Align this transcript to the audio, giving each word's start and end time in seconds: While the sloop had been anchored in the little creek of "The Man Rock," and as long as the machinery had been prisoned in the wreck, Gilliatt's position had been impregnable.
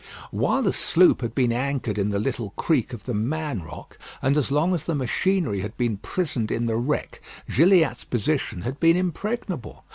While 0.31 0.63
the 0.63 0.73
sloop 0.73 1.21
had 1.21 1.35
been 1.35 1.53
anchored 1.53 1.99
in 1.99 2.09
the 2.09 2.17
little 2.17 2.53
creek 2.57 2.91
of 2.91 3.05
"The 3.05 3.13
Man 3.13 3.61
Rock," 3.61 3.99
and 4.19 4.35
as 4.35 4.49
long 4.49 4.73
as 4.73 4.85
the 4.87 4.95
machinery 4.95 5.59
had 5.59 5.77
been 5.77 5.97
prisoned 5.97 6.49
in 6.49 6.65
the 6.65 6.75
wreck, 6.75 7.21
Gilliatt's 7.47 8.03
position 8.03 8.61
had 8.61 8.79
been 8.79 8.97
impregnable. 8.97 9.83